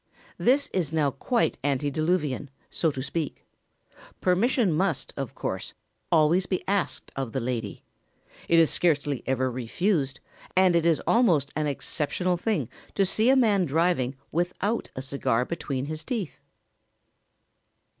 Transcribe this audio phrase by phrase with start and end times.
[0.39, 3.45] This is now quite antediluvian, so to speak.
[4.19, 5.75] Permission must, of course,
[6.11, 7.83] always be asked of the lady.
[8.49, 10.19] It is scarcely ever refused,
[10.57, 15.45] and it is almost an exceptional thing to see a man driving without a cigar
[15.45, 16.39] between his teeth.